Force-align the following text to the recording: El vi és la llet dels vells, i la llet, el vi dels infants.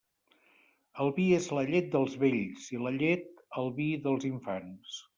El 1.05 1.13
vi 1.19 1.25
és 1.41 1.51
la 1.59 1.65
llet 1.71 1.93
dels 1.97 2.17
vells, 2.25 2.67
i 2.79 2.83
la 2.87 2.97
llet, 2.99 3.31
el 3.63 3.73
vi 3.81 3.91
dels 4.09 4.31
infants. 4.35 5.03